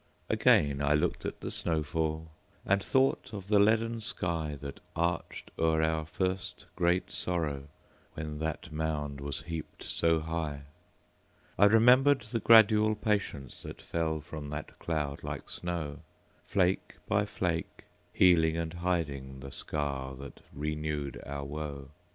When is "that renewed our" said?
20.15-21.45